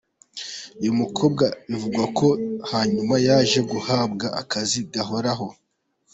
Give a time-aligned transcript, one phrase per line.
[0.79, 2.27] Uyu mukobwa bivugwa ko
[2.71, 5.47] hanyuma yaje guhabwa akazi gahoraho.